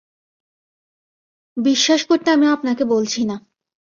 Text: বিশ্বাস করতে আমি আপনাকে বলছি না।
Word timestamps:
বিশ্বাস 1.57 2.01
করতে 2.05 2.27
আমি 2.31 2.47
আপনাকে 2.47 2.83
বলছি 2.85 3.21
না। 3.25 3.35